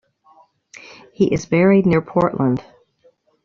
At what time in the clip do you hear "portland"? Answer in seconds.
2.01-2.65